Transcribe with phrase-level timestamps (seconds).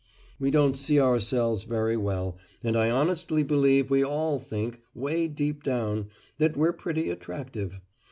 [0.39, 5.61] We don't see ourselves very well, and I honestly believe we all think way deep
[5.61, 6.07] down
[6.39, 7.79] that we're pretty attractive.